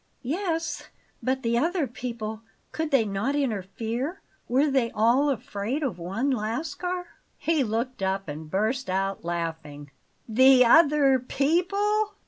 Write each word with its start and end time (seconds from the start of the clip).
"Yes, 0.23 0.89
but 1.21 1.43
the 1.43 1.59
other 1.59 1.85
people, 1.85 2.41
could 2.71 2.89
they 2.89 3.05
not 3.05 3.35
interfere? 3.35 4.19
Were 4.49 4.65
they 4.67 4.89
all 4.95 5.29
afraid 5.29 5.83
of 5.83 5.99
one 5.99 6.31
Lascar?" 6.31 7.09
He 7.37 7.63
looked 7.63 8.01
up 8.01 8.27
and 8.27 8.49
burst 8.49 8.89
out 8.89 9.23
laughing. 9.23 9.91
"THE 10.27 10.65
OTHER 10.65 11.19
PEOPLE? 11.19 12.15